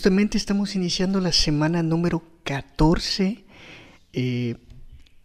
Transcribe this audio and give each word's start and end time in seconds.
justamente 0.00 0.38
estamos 0.38 0.76
iniciando 0.76 1.20
la 1.20 1.30
semana 1.30 1.82
número 1.82 2.22
14 2.44 3.44
eh, 4.14 4.56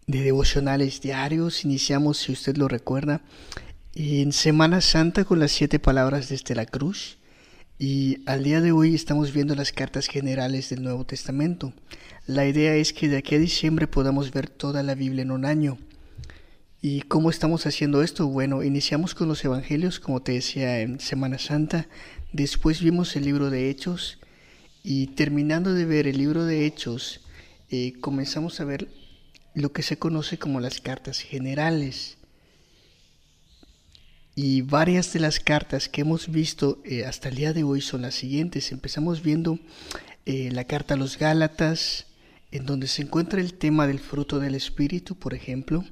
de 0.06 0.20
devocionales 0.20 1.00
diarios. 1.00 1.64
Iniciamos, 1.64 2.18
si 2.18 2.32
usted 2.32 2.58
lo 2.58 2.68
recuerda, 2.68 3.22
en 3.94 4.34
Semana 4.34 4.82
Santa 4.82 5.24
con 5.24 5.38
las 5.40 5.52
siete 5.52 5.78
palabras 5.78 6.28
desde 6.28 6.54
la 6.54 6.66
cruz. 6.66 7.16
Y 7.78 8.18
al 8.26 8.44
día 8.44 8.60
de 8.60 8.72
hoy 8.72 8.94
estamos 8.94 9.32
viendo 9.32 9.54
las 9.54 9.72
cartas 9.72 10.08
generales 10.08 10.68
del 10.68 10.82
Nuevo 10.82 11.06
Testamento. 11.06 11.72
La 12.26 12.46
idea 12.46 12.74
es 12.74 12.92
que 12.92 13.08
de 13.08 13.16
aquí 13.16 13.36
a 13.36 13.38
diciembre 13.38 13.86
podamos 13.86 14.30
ver 14.30 14.50
toda 14.50 14.82
la 14.82 14.94
Biblia 14.94 15.22
en 15.22 15.30
un 15.30 15.46
año. 15.46 15.78
¿Y 16.82 17.00
cómo 17.00 17.30
estamos 17.30 17.64
haciendo 17.64 18.02
esto? 18.02 18.26
Bueno, 18.26 18.62
iniciamos 18.62 19.14
con 19.14 19.26
los 19.28 19.42
Evangelios, 19.42 20.00
como 20.00 20.20
te 20.20 20.32
decía, 20.32 20.80
en 20.80 21.00
Semana 21.00 21.38
Santa. 21.38 21.88
Después 22.34 22.82
vimos 22.82 23.16
el 23.16 23.24
libro 23.24 23.48
de 23.48 23.70
Hechos. 23.70 24.18
Y 24.88 25.08
terminando 25.08 25.74
de 25.74 25.84
ver 25.84 26.06
el 26.06 26.16
libro 26.16 26.44
de 26.44 26.64
Hechos, 26.64 27.20
eh, 27.70 27.94
comenzamos 28.00 28.60
a 28.60 28.64
ver 28.64 28.86
lo 29.52 29.72
que 29.72 29.82
se 29.82 29.98
conoce 29.98 30.38
como 30.38 30.60
las 30.60 30.80
cartas 30.80 31.18
generales. 31.18 32.18
Y 34.36 34.62
varias 34.62 35.12
de 35.12 35.18
las 35.18 35.40
cartas 35.40 35.88
que 35.88 36.02
hemos 36.02 36.30
visto 36.30 36.80
eh, 36.84 37.04
hasta 37.04 37.30
el 37.30 37.34
día 37.34 37.52
de 37.52 37.64
hoy 37.64 37.80
son 37.80 38.02
las 38.02 38.14
siguientes. 38.14 38.70
Empezamos 38.70 39.24
viendo 39.24 39.58
eh, 40.24 40.50
la 40.52 40.62
carta 40.62 40.94
a 40.94 40.96
los 40.96 41.18
Gálatas, 41.18 42.06
en 42.52 42.64
donde 42.64 42.86
se 42.86 43.02
encuentra 43.02 43.40
el 43.40 43.54
tema 43.54 43.88
del 43.88 43.98
fruto 43.98 44.38
del 44.38 44.54
Espíritu, 44.54 45.16
por 45.16 45.34
ejemplo. 45.34 45.84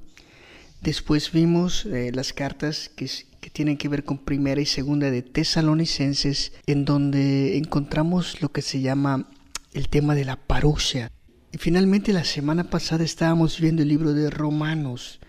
Después 0.83 1.33
vimos 1.33 1.85
las 1.85 2.33
cartas 2.33 2.91
que, 2.95 3.11
que, 3.45 3.51
tienen 3.51 3.77
que 3.77 3.89
ver 3.89 4.05
con 4.05 4.17
primera 4.17 4.61
y 4.61 4.65
segunda 4.65 5.11
de 5.11 5.21
Tesalonicenses, 5.21 6.53
en 6.67 6.87
donde 6.87 7.59
encontramos 7.59 8.41
lo 8.41 8.51
que 8.51 8.63
se 8.63 8.81
llama 8.81 9.29
el 9.75 9.91
tema 9.91 10.15
de 10.15 10.25
la 10.25 10.37
parusia. 10.37 11.11
Y 11.53 11.59
finalmente 11.59 12.15
la 12.15 12.25
semana 12.25 12.71
pasada 12.71 13.05
estábamos 13.05 13.61
viendo 13.61 13.83
el 13.83 13.89
libro 13.89 14.15
de 14.15 14.31
Romanos, 14.31 15.21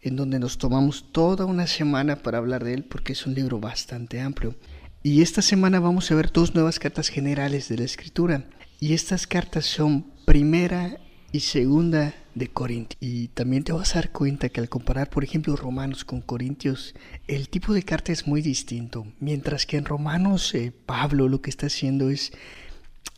en 0.00 0.16
donde 0.16 0.38
nos 0.38 0.56
tomamos 0.56 1.12
toda 1.12 1.44
una 1.44 1.66
semana 1.66 2.16
para 2.16 2.38
hablar 2.38 2.64
de 2.64 2.72
él 2.72 2.84
porque 2.84 3.12
es 3.12 3.26
un 3.26 3.34
libro 3.34 3.60
bastante 3.60 4.18
amplio. 4.18 4.56
Y 5.02 5.20
esta 5.20 5.42
semana 5.42 5.78
vamos 5.78 6.10
a 6.10 6.14
ver 6.14 6.32
dos 6.32 6.54
nuevas 6.54 6.78
cartas 6.78 7.08
generales 7.08 7.68
de 7.68 7.76
la 7.76 7.84
escritura. 7.84 8.44
Y 8.80 8.94
estas 8.94 9.26
cartas 9.26 9.66
son 9.66 10.06
primera 10.24 10.98
y 11.32 11.40
segunda 11.40 12.14
de 12.34 12.48
Corintios. 12.48 12.98
Y 13.00 13.28
también 13.28 13.64
te 13.64 13.72
vas 13.72 13.92
a 13.92 14.00
dar 14.00 14.12
cuenta 14.12 14.48
que 14.48 14.60
al 14.60 14.68
comparar, 14.68 15.10
por 15.10 15.24
ejemplo, 15.24 15.56
Romanos 15.56 16.04
con 16.04 16.20
Corintios, 16.20 16.94
el 17.26 17.48
tipo 17.48 17.72
de 17.72 17.82
carta 17.82 18.12
es 18.12 18.26
muy 18.26 18.42
distinto. 18.42 19.06
Mientras 19.20 19.66
que 19.66 19.76
en 19.76 19.84
Romanos 19.84 20.54
eh, 20.54 20.72
Pablo 20.86 21.28
lo 21.28 21.40
que 21.40 21.50
está 21.50 21.66
haciendo 21.66 22.10
es 22.10 22.32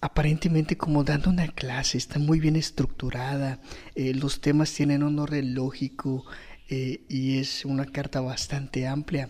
aparentemente 0.00 0.76
como 0.76 1.04
dando 1.04 1.30
una 1.30 1.48
clase, 1.48 1.98
está 1.98 2.18
muy 2.18 2.40
bien 2.40 2.56
estructurada, 2.56 3.60
eh, 3.94 4.14
los 4.14 4.40
temas 4.40 4.72
tienen 4.72 5.02
un 5.02 5.18
orden 5.18 5.54
lógico, 5.54 6.24
eh, 6.70 7.02
y 7.08 7.38
es 7.38 7.64
una 7.64 7.84
carta 7.84 8.20
bastante 8.20 8.86
amplia. 8.86 9.28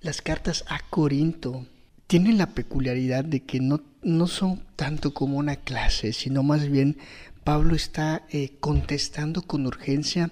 Las 0.00 0.20
cartas 0.20 0.64
a 0.68 0.80
Corinto 0.90 1.64
tienen 2.08 2.38
la 2.38 2.54
peculiaridad 2.54 3.24
de 3.24 3.44
que 3.44 3.60
no, 3.60 3.80
no 4.02 4.26
son 4.26 4.64
tanto 4.74 5.14
como 5.14 5.38
una 5.38 5.56
clase, 5.56 6.12
sino 6.12 6.42
más 6.42 6.68
bien 6.68 6.98
Pablo 7.44 7.74
está 7.74 8.24
eh, 8.30 8.56
contestando 8.60 9.42
con 9.42 9.66
urgencia 9.66 10.30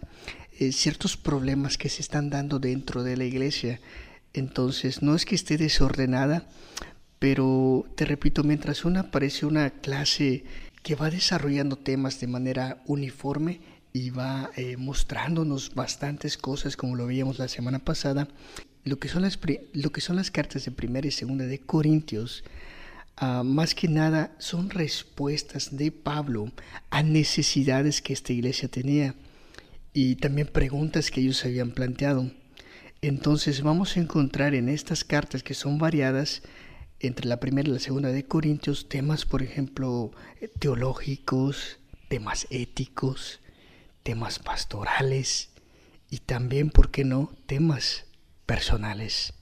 eh, 0.58 0.72
ciertos 0.72 1.16
problemas 1.16 1.78
que 1.78 1.88
se 1.88 2.02
están 2.02 2.30
dando 2.30 2.58
dentro 2.58 3.02
de 3.02 3.16
la 3.16 3.24
iglesia. 3.24 3.80
Entonces, 4.32 5.02
no 5.02 5.14
es 5.14 5.24
que 5.24 5.34
esté 5.34 5.56
desordenada, 5.56 6.48
pero 7.18 7.86
te 7.96 8.04
repito, 8.04 8.44
mientras 8.44 8.84
una 8.84 9.10
parece 9.10 9.46
una 9.46 9.70
clase 9.70 10.44
que 10.82 10.94
va 10.94 11.10
desarrollando 11.10 11.76
temas 11.76 12.20
de 12.20 12.26
manera 12.26 12.82
uniforme, 12.86 13.60
y 13.92 14.10
va 14.10 14.50
eh, 14.56 14.76
mostrándonos 14.76 15.74
bastantes 15.74 16.36
cosas 16.36 16.76
como 16.76 16.96
lo 16.96 17.06
veíamos 17.06 17.38
la 17.38 17.48
semana 17.48 17.80
pasada. 17.80 18.28
Lo 18.84 18.98
que 18.98 19.08
son 19.08 19.22
las, 19.22 19.38
lo 19.72 19.92
que 19.92 20.00
son 20.00 20.16
las 20.16 20.30
cartas 20.30 20.64
de 20.64 20.70
primera 20.70 21.06
y 21.06 21.10
segunda 21.10 21.46
de 21.46 21.58
Corintios, 21.58 22.44
ah, 23.20 23.42
más 23.44 23.74
que 23.74 23.86
nada 23.86 24.34
son 24.38 24.70
respuestas 24.70 25.76
de 25.76 25.92
Pablo 25.92 26.50
a 26.90 27.04
necesidades 27.04 28.02
que 28.02 28.12
esta 28.12 28.32
iglesia 28.32 28.68
tenía 28.68 29.14
y 29.92 30.16
también 30.16 30.48
preguntas 30.48 31.10
que 31.10 31.20
ellos 31.20 31.44
habían 31.44 31.70
planteado. 31.70 32.30
Entonces 33.02 33.62
vamos 33.62 33.96
a 33.96 34.00
encontrar 34.00 34.54
en 34.54 34.68
estas 34.68 35.04
cartas 35.04 35.42
que 35.42 35.54
son 35.54 35.78
variadas 35.78 36.42
entre 36.98 37.26
la 37.26 37.40
primera 37.40 37.68
y 37.68 37.72
la 37.72 37.78
segunda 37.78 38.10
de 38.10 38.26
Corintios 38.26 38.88
temas, 38.88 39.24
por 39.24 39.42
ejemplo, 39.42 40.10
teológicos, 40.58 41.78
temas 42.08 42.46
éticos, 42.50 43.40
temas 44.02 44.38
pastorales 44.38 45.50
y 46.10 46.18
también, 46.18 46.70
¿por 46.70 46.90
qué 46.90 47.04
no?, 47.04 47.32
temas 47.46 48.04
personales. 48.44 49.32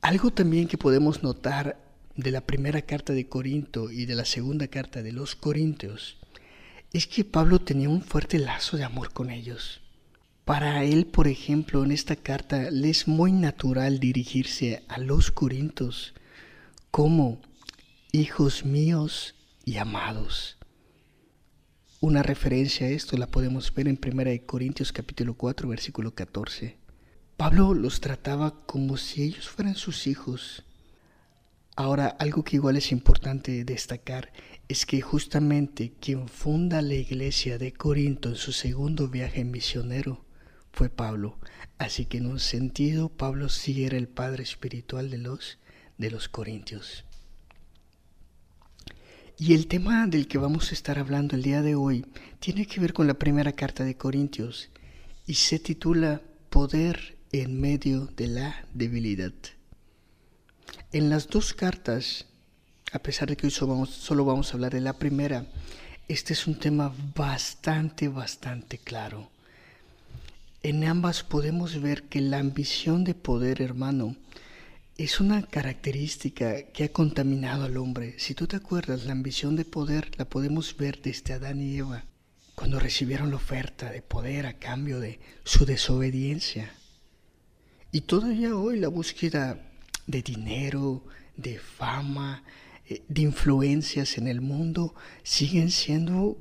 Algo 0.00 0.32
también 0.32 0.68
que 0.68 0.78
podemos 0.78 1.22
notar 1.22 1.78
de 2.16 2.30
la 2.30 2.42
primera 2.42 2.82
carta 2.82 3.12
de 3.12 3.28
Corinto 3.28 3.90
y 3.90 4.04
de 4.06 4.14
la 4.14 4.24
segunda 4.24 4.68
carta 4.68 5.02
de 5.02 5.12
los 5.12 5.34
Corintios 5.34 6.18
es 6.92 7.06
que 7.06 7.24
Pablo 7.24 7.60
tenía 7.60 7.88
un 7.88 8.02
fuerte 8.02 8.38
lazo 8.38 8.76
de 8.76 8.84
amor 8.84 9.12
con 9.12 9.30
ellos. 9.30 9.80
Para 10.44 10.84
él, 10.84 11.06
por 11.06 11.28
ejemplo, 11.28 11.84
en 11.84 11.92
esta 11.92 12.16
carta 12.16 12.70
le 12.70 12.90
es 12.90 13.08
muy 13.08 13.32
natural 13.32 13.98
dirigirse 13.98 14.82
a 14.88 14.98
los 14.98 15.30
Corintios 15.30 16.12
como 16.90 17.40
hijos 18.12 18.64
míos 18.64 19.34
y 19.64 19.76
amados. 19.78 20.58
Una 22.00 22.22
referencia 22.22 22.88
a 22.88 22.90
esto 22.90 23.16
la 23.16 23.28
podemos 23.28 23.72
ver 23.72 23.88
en 23.88 23.98
1 24.04 24.44
Corintios 24.44 24.92
capítulo 24.92 25.34
4 25.34 25.68
versículo 25.68 26.14
14. 26.14 26.76
Pablo 27.36 27.72
los 27.72 28.00
trataba 28.00 28.66
como 28.66 28.96
si 28.96 29.22
ellos 29.22 29.48
fueran 29.48 29.76
sus 29.76 30.06
hijos. 30.06 30.64
Ahora, 31.74 32.08
algo 32.18 32.44
que 32.44 32.56
igual 32.56 32.76
es 32.76 32.92
importante 32.92 33.64
destacar 33.64 34.30
es 34.68 34.84
que 34.84 35.00
justamente 35.00 35.92
quien 36.00 36.28
funda 36.28 36.82
la 36.82 36.94
iglesia 36.94 37.56
de 37.58 37.72
Corinto 37.72 38.28
en 38.28 38.36
su 38.36 38.52
segundo 38.52 39.08
viaje 39.08 39.44
misionero 39.44 40.24
fue 40.72 40.90
Pablo. 40.90 41.38
Así 41.78 42.04
que 42.06 42.18
en 42.18 42.26
un 42.26 42.40
sentido 42.40 43.08
Pablo 43.08 43.48
sí 43.48 43.84
era 43.84 43.96
el 43.96 44.08
padre 44.08 44.42
espiritual 44.42 45.10
de 45.10 45.18
los 45.18 45.58
de 45.98 46.10
los 46.10 46.28
corintios. 46.28 47.04
Y 49.38 49.54
el 49.54 49.66
tema 49.66 50.06
del 50.06 50.28
que 50.28 50.38
vamos 50.38 50.70
a 50.70 50.74
estar 50.74 50.98
hablando 50.98 51.36
el 51.36 51.42
día 51.42 51.62
de 51.62 51.74
hoy 51.74 52.04
tiene 52.38 52.66
que 52.66 52.80
ver 52.80 52.92
con 52.92 53.06
la 53.06 53.14
primera 53.14 53.52
carta 53.52 53.84
de 53.84 53.96
Corintios 53.96 54.70
y 55.26 55.34
se 55.34 55.58
titula 55.58 56.20
Poder 56.50 57.16
en 57.32 57.60
medio 57.60 58.06
de 58.06 58.26
la 58.26 58.66
debilidad. 58.74 59.32
En 60.92 61.08
las 61.08 61.28
dos 61.28 61.54
cartas, 61.54 62.26
a 62.92 62.98
pesar 62.98 63.28
de 63.28 63.36
que 63.36 63.46
hoy 63.46 63.50
solo 63.50 64.24
vamos, 64.24 64.50
a 64.50 64.54
hablar 64.54 64.72
de 64.72 64.80
la 64.80 64.92
primera, 64.92 65.46
este 66.06 66.34
es 66.34 66.46
un 66.46 66.58
tema 66.58 66.94
bastante, 67.14 68.08
bastante 68.08 68.76
claro. 68.76 69.30
En 70.62 70.84
ambas 70.84 71.22
podemos 71.22 71.80
ver 71.80 72.02
que 72.04 72.20
la 72.20 72.38
ambición 72.38 73.04
de 73.04 73.14
poder, 73.14 73.62
hermano, 73.62 74.16
es 74.98 75.20
una 75.20 75.42
característica 75.42 76.64
que 76.64 76.84
ha 76.84 76.92
contaminado 76.92 77.64
al 77.64 77.78
hombre. 77.78 78.14
Si 78.18 78.34
tú 78.34 78.46
te 78.46 78.56
acuerdas, 78.56 79.06
la 79.06 79.12
ambición 79.12 79.56
de 79.56 79.64
poder 79.64 80.10
la 80.18 80.26
podemos 80.26 80.76
ver 80.76 81.00
desde 81.00 81.32
Adán 81.32 81.62
y 81.62 81.78
Eva, 81.78 82.04
cuando 82.54 82.78
recibieron 82.78 83.30
la 83.30 83.36
oferta 83.36 83.90
de 83.90 84.02
poder 84.02 84.46
a 84.46 84.58
cambio 84.58 85.00
de 85.00 85.18
su 85.44 85.64
desobediencia. 85.64 86.70
Y 87.90 88.02
todavía 88.02 88.54
hoy 88.54 88.78
la 88.78 88.88
búsqueda 88.88 89.71
de 90.06 90.22
dinero, 90.22 91.04
de 91.36 91.58
fama, 91.58 92.42
eh, 92.88 93.02
de 93.08 93.22
influencias 93.22 94.18
en 94.18 94.28
el 94.28 94.40
mundo 94.40 94.94
siguen 95.22 95.70
siendo 95.70 96.36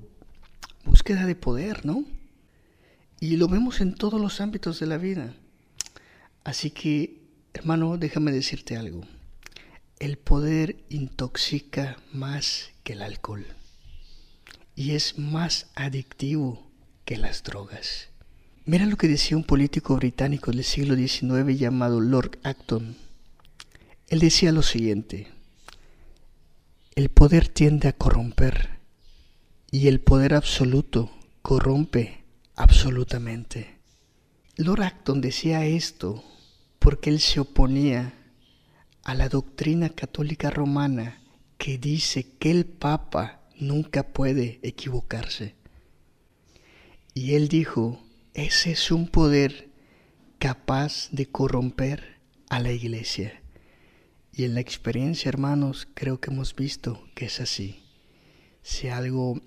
búsqueda 0.84 1.26
de 1.26 1.36
poder, 1.36 1.86
¿no? 1.86 2.06
Y 3.20 3.38
lo 3.38 3.48
vemos 3.48 3.82
en 3.82 3.94
todos 3.94 4.20
los 4.20 4.42
ámbitos 4.42 4.80
de 4.80 4.88
la 4.88 4.98
vida. 4.98 5.34
Así 6.44 6.72
que 6.72 7.22
Hermano, 7.54 7.98
déjame 7.98 8.32
decirte 8.32 8.78
algo. 8.78 9.02
El 10.00 10.18
poder 10.18 10.78
intoxica 10.90 11.98
más 12.14 12.70
que 12.84 12.94
el 12.94 13.02
alcohol 13.02 13.46
y 14.76 14.92
es 14.92 15.20
más 15.20 15.68
adictivo 15.76 16.66
que 17.04 17.18
las 17.18 17.44
drogas. 17.44 18.08
Mira 18.66 18.86
lo 18.86 18.96
que 18.96 19.10
decía 19.10 19.38
un 19.38 19.44
político 19.44 19.96
británico 19.98 20.52
del 20.52 20.64
siglo 20.64 20.96
XIX 20.96 21.58
llamado 21.60 22.00
Lord 22.00 22.40
Acton. 22.44 22.96
Él 24.12 24.20
decía 24.20 24.52
lo 24.52 24.62
siguiente, 24.62 25.30
el 26.96 27.08
poder 27.08 27.48
tiende 27.48 27.88
a 27.88 27.94
corromper 27.94 28.72
y 29.72 29.88
el 29.88 30.02
poder 30.02 30.34
absoluto 30.34 31.10
corrompe 31.42 32.26
absolutamente. 32.58 33.78
Lord 34.58 34.82
Acton 34.82 35.22
decía 35.22 35.66
esto 35.66 36.26
porque 36.78 37.10
él 37.10 37.22
se 37.22 37.40
oponía 37.40 38.14
a 39.06 39.16
la 39.16 39.30
doctrina 39.30 39.88
católica 39.88 40.50
romana 40.50 41.22
que 41.58 41.78
dice 41.78 42.34
que 42.38 42.52
el 42.52 42.66
Papa 42.66 43.40
nunca 43.62 44.12
puede 44.12 44.60
equivocarse. 44.62 45.56
Y 47.14 47.36
él 47.36 47.48
dijo, 47.48 48.04
ese 48.34 48.72
es 48.72 48.92
un 48.92 49.08
poder 49.08 49.70
capaz 50.38 51.08
de 51.14 51.28
corromper 51.28 52.20
a 52.50 52.60
la 52.60 52.74
iglesia. 52.74 53.41
Y 54.34 54.46
en 54.46 54.54
la 54.54 54.62
experiencia, 54.62 55.30
hermanos, 55.30 55.88
creo 55.94 56.20
que 56.20 56.32
hemos 56.32 56.56
visto 56.56 57.04
que 57.16 57.26
es 57.26 57.42
así. 57.42 57.84
Si 58.64 58.88
algo 58.88 59.42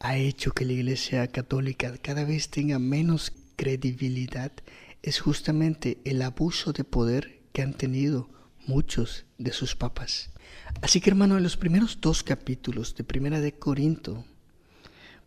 ha 0.00 0.16
hecho 0.16 0.52
que 0.52 0.64
la 0.64 0.72
iglesia 0.72 1.26
católica 1.28 1.96
cada 1.98 2.24
vez 2.24 2.48
tenga 2.48 2.78
menos 2.78 3.32
credibilidad, 3.56 4.52
es 5.02 5.20
justamente 5.20 5.98
el 6.04 6.22
abuso 6.22 6.72
de 6.72 6.84
poder 6.84 7.40
que 7.52 7.62
han 7.62 7.74
tenido 7.74 8.28
muchos 8.66 9.24
de 9.38 9.52
sus 9.52 9.74
papas. 9.74 10.30
Así 10.80 11.00
que 11.00 11.10
hermano, 11.10 11.36
en 11.36 11.42
los 11.42 11.56
primeros 11.56 12.00
dos 12.00 12.22
capítulos 12.22 12.94
de 12.94 13.04
Primera 13.04 13.40
de 13.40 13.52
Corinto, 13.52 14.24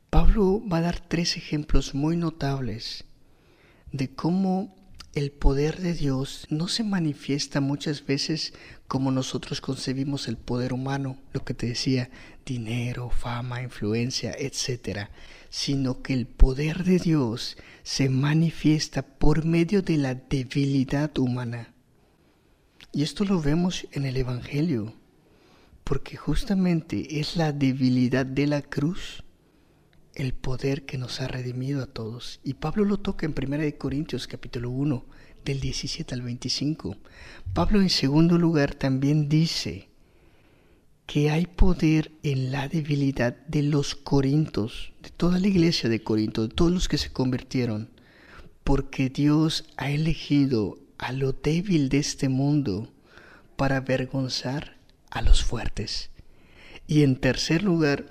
Pablo 0.09 0.63
va 0.67 0.77
a 0.77 0.81
dar 0.81 0.99
tres 0.99 1.35
ejemplos 1.35 1.93
muy 1.93 2.15
notables 2.15 3.03
de 3.91 4.13
cómo 4.13 4.75
el 5.15 5.31
poder 5.31 5.79
de 5.79 5.93
Dios 5.93 6.45
no 6.49 6.67
se 6.67 6.83
manifiesta 6.83 7.61
muchas 7.61 8.05
veces 8.05 8.53
como 8.89 9.11
nosotros 9.11 9.61
concebimos 9.61 10.27
el 10.27 10.35
poder 10.35 10.73
humano, 10.73 11.17
lo 11.31 11.45
que 11.45 11.53
te 11.53 11.67
decía, 11.67 12.09
dinero, 12.45 13.09
fama, 13.09 13.63
influencia, 13.63 14.35
etc., 14.37 15.07
sino 15.49 16.01
que 16.01 16.13
el 16.13 16.27
poder 16.27 16.83
de 16.83 16.99
Dios 16.99 17.55
se 17.83 18.09
manifiesta 18.09 19.03
por 19.03 19.45
medio 19.45 19.81
de 19.81 19.97
la 19.97 20.15
debilidad 20.15 21.17
humana. 21.17 21.73
Y 22.91 23.03
esto 23.03 23.23
lo 23.23 23.41
vemos 23.41 23.87
en 23.93 24.05
el 24.05 24.17
Evangelio, 24.17 24.93
porque 25.85 26.17
justamente 26.17 27.21
es 27.21 27.37
la 27.37 27.53
debilidad 27.53 28.25
de 28.25 28.47
la 28.47 28.61
cruz 28.61 29.24
el 30.15 30.33
poder 30.33 30.85
que 30.85 30.97
nos 30.97 31.21
ha 31.21 31.27
redimido 31.27 31.83
a 31.83 31.87
todos. 31.87 32.39
Y 32.43 32.55
Pablo 32.55 32.85
lo 32.85 32.97
toca 32.97 33.25
en 33.25 33.35
1 33.37 33.77
Corintios 33.77 34.27
capítulo 34.27 34.69
1, 34.69 35.05
del 35.45 35.59
17 35.59 36.15
al 36.15 36.21
25. 36.21 36.97
Pablo 37.53 37.81
en 37.81 37.89
segundo 37.89 38.37
lugar 38.37 38.73
también 38.73 39.29
dice 39.29 39.89
que 41.05 41.29
hay 41.29 41.45
poder 41.45 42.11
en 42.23 42.51
la 42.51 42.67
debilidad 42.67 43.37
de 43.47 43.61
los 43.61 43.93
corintos, 43.93 44.91
de 45.03 45.11
toda 45.11 45.39
la 45.39 45.47
iglesia 45.47 45.87
de 45.87 46.01
Corinto, 46.01 46.47
de 46.47 46.53
todos 46.53 46.71
los 46.71 46.87
que 46.87 46.97
se 46.97 47.11
convirtieron, 47.11 47.89
porque 48.63 49.09
Dios 49.09 49.65
ha 49.77 49.91
elegido 49.91 50.79
a 50.97 51.11
lo 51.11 51.33
débil 51.33 51.89
de 51.89 51.99
este 51.99 52.27
mundo 52.27 52.91
para 53.55 53.77
avergonzar 53.77 54.77
a 55.11 55.21
los 55.21 55.43
fuertes. 55.43 56.09
Y 56.87 57.03
en 57.03 57.17
tercer 57.17 57.61
lugar, 57.63 58.07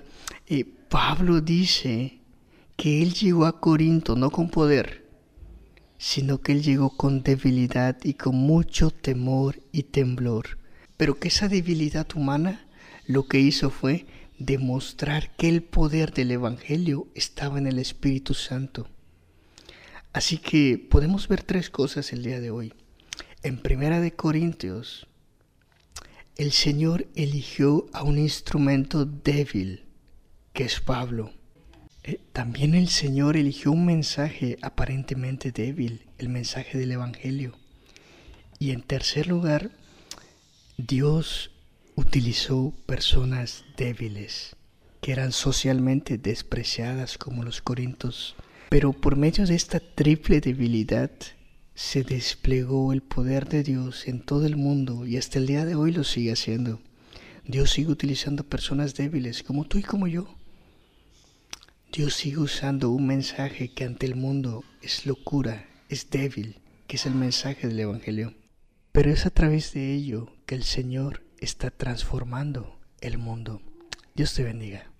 eh, 0.47 0.74
Pablo 0.95 1.41
dice 1.41 2.19
que 2.77 3.03
él 3.03 3.13
llegó 3.13 3.47
a 3.47 3.59
Corinto 3.59 4.15
no 4.15 4.29
con 4.29 4.49
poder, 4.49 5.05
sino 5.97 6.39
que 6.39 6.53
él 6.53 6.63
llegó 6.63 6.95
con 6.95 7.21
debilidad 7.21 7.97
y 8.01 8.13
con 8.13 8.37
mucho 8.37 8.91
temor 8.91 9.59
y 9.73 9.83
temblor. 9.83 10.57
Pero 10.95 11.19
que 11.19 11.27
esa 11.27 11.49
debilidad 11.49 12.07
humana 12.15 12.65
lo 13.07 13.27
que 13.27 13.41
hizo 13.41 13.71
fue 13.71 14.05
demostrar 14.39 15.35
que 15.35 15.49
el 15.49 15.63
poder 15.63 16.13
del 16.13 16.31
Evangelio 16.31 17.09
estaba 17.13 17.57
en 17.57 17.67
el 17.67 17.79
Espíritu 17.79 18.33
Santo. 18.33 18.87
Así 20.13 20.37
que 20.37 20.77
podemos 20.77 21.27
ver 21.27 21.43
tres 21.43 21.69
cosas 21.69 22.13
el 22.13 22.23
día 22.23 22.39
de 22.39 22.51
hoy. 22.51 22.73
En 23.43 23.61
Primera 23.61 23.99
de 23.99 24.13
Corintios, 24.13 25.07
el 26.37 26.53
Señor 26.53 27.05
eligió 27.15 27.85
a 27.91 28.03
un 28.03 28.17
instrumento 28.17 29.03
débil 29.03 29.84
que 30.55 30.63
es 30.63 30.79
Pablo. 30.79 31.33
Eh, 32.03 32.21
también 32.31 32.75
el 32.75 32.87
Señor 32.87 33.35
eligió 33.35 33.73
un 33.73 33.85
mensaje 33.85 34.57
aparentemente 34.61 35.51
débil, 35.51 36.05
el 36.17 36.29
mensaje 36.29 36.77
del 36.77 36.93
Evangelio. 36.93 37.57
Y 38.57 38.71
en 38.71 38.81
tercer 38.81 39.27
lugar, 39.27 39.71
Dios 40.77 41.51
utilizó 41.95 42.73
personas 42.85 43.65
débiles, 43.75 44.55
que 45.01 45.11
eran 45.11 45.33
socialmente 45.33 46.17
despreciadas 46.17 47.17
como 47.17 47.43
los 47.43 47.61
corintos. 47.61 48.37
Pero 48.69 48.93
por 48.93 49.17
medio 49.17 49.45
de 49.45 49.55
esta 49.55 49.81
triple 49.81 50.39
debilidad 50.39 51.11
se 51.73 52.03
desplegó 52.03 52.93
el 52.93 53.01
poder 53.01 53.49
de 53.49 53.61
Dios 53.61 54.07
en 54.07 54.21
todo 54.21 54.45
el 54.45 54.55
mundo 54.55 55.05
y 55.05 55.17
hasta 55.17 55.37
el 55.37 55.47
día 55.47 55.65
de 55.65 55.75
hoy 55.75 55.91
lo 55.91 56.05
sigue 56.05 56.31
haciendo. 56.31 56.79
Dios 57.45 57.71
sigue 57.71 57.91
utilizando 57.91 58.45
personas 58.45 58.95
débiles 58.95 59.43
como 59.43 59.65
tú 59.65 59.79
y 59.79 59.83
como 59.83 60.07
yo 60.07 60.34
Dios 61.95 62.13
sigue 62.13 62.39
usando 62.39 62.89
un 62.89 63.07
mensaje 63.07 63.69
que 63.69 63.85
ante 63.85 64.05
el 64.05 64.15
mundo 64.15 64.65
es 64.81 65.05
locura, 65.05 65.65
es 65.87 66.09
débil, 66.09 66.59
que 66.87 66.97
es 66.97 67.05
el 67.05 67.15
mensaje 67.15 67.69
del 67.69 67.79
Evangelio. 67.79 68.33
Pero 68.91 69.11
es 69.11 69.25
a 69.25 69.29
través 69.29 69.71
de 69.71 69.93
ello 69.93 70.27
que 70.45 70.55
el 70.55 70.63
Señor 70.63 71.23
está 71.39 71.71
transformando 71.71 72.77
el 72.99 73.17
mundo. 73.17 73.61
Dios 74.13 74.33
te 74.33 74.43
bendiga. 74.43 74.91